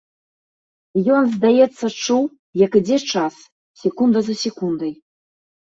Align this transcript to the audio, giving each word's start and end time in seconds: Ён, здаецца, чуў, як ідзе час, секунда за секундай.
Ён, 1.17 1.23
здаецца, 1.35 1.85
чуў, 2.03 2.23
як 2.65 2.71
ідзе 2.81 2.97
час, 3.13 3.33
секунда 3.85 4.19
за 4.33 4.41
секундай. 4.43 4.93